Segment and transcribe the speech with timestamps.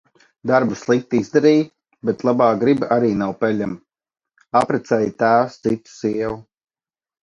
[0.51, 1.67] Darbu slikti izdarīji.
[2.11, 3.81] Bet labā griba arī nav peļama.
[4.65, 6.47] Apprecēja tēvs citu sievu...